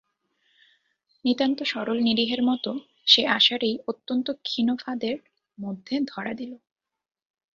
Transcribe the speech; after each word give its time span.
নিতান্ত 1.25 1.59
সরল 1.63 1.97
নিরীহের 1.99 2.41
মতো 2.43 2.71
সে 3.07 3.21
আশার 3.27 3.61
এই 3.63 3.75
অত্যন্ত 3.87 4.27
ক্ষীণ 4.43 4.67
ফাঁদের 4.75 5.15
মধ্যে 5.57 5.95
ধরা 6.07 6.33
দিল। 6.33 6.51